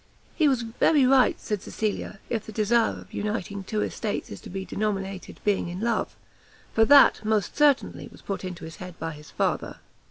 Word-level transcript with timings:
"He 0.35 0.47
was 0.47 0.63
very 0.63 1.05
right," 1.05 1.39
said 1.39 1.61
Cecilia, 1.61 2.17
"if 2.27 2.47
the 2.47 2.51
desire 2.51 2.93
of 3.01 3.13
uniting 3.13 3.63
two 3.63 3.83
estates 3.83 4.31
is 4.31 4.41
to 4.41 4.49
be 4.49 4.65
denominated 4.65 5.39
being 5.43 5.67
in 5.69 5.79
love; 5.79 6.15
for 6.73 6.85
that, 6.85 7.23
most 7.23 7.55
certainly, 7.55 8.09
was 8.11 8.23
put 8.23 8.43
into 8.43 8.65
his 8.65 8.77
head 8.77 8.97
by 8.97 9.11
his 9.11 9.29
father." 9.29 9.77